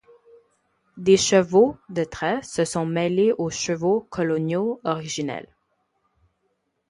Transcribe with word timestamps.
Des 0.97 1.15
chevaux 1.15 1.77
de 1.89 2.03
trait 2.03 2.41
se 2.41 2.65
sont 2.65 2.87
mêlés 2.87 3.33
aux 3.37 3.51
chevaux 3.51 4.07
coloniaux 4.09 4.81
originels. 4.83 5.55